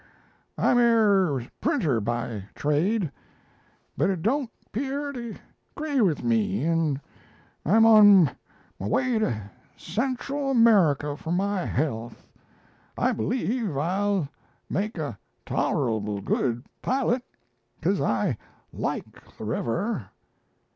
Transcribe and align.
I'm 0.57 0.79
er 0.79 1.45
printer 1.61 1.99
by 2.01 2.45
trade, 2.55 3.11
but 3.95 4.09
it 4.09 4.23
don't 4.23 4.49
'pear 4.71 5.11
to 5.13 5.35
'gree 5.75 6.01
with 6.01 6.23
me, 6.23 6.63
and 6.63 6.99
I'm 7.63 7.85
on 7.85 8.31
my 8.79 8.87
way 8.87 9.19
to 9.19 9.39
Central 9.77 10.49
America 10.49 11.15
for 11.15 11.31
my 11.31 11.65
health. 11.67 12.25
I 12.97 13.11
believe 13.11 13.77
I'll 13.77 14.27
make 14.71 14.97
a 14.97 15.19
tolerable 15.45 16.19
good 16.19 16.65
pilot, 16.81 17.21
'cause 17.79 18.01
I 18.01 18.39
like 18.73 19.37
the 19.37 19.45
river.' 19.45 20.09